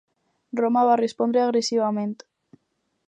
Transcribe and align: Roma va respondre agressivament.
Roma 0.59 0.83
va 0.87 0.95
respondre 1.01 1.43
agressivament. 1.43 2.17